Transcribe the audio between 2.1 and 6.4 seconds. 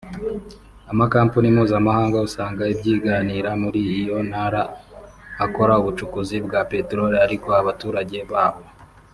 usanga ibyiganira muri iyo ntara akora ubucukuzi